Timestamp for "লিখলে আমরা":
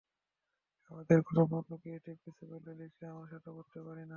2.79-3.25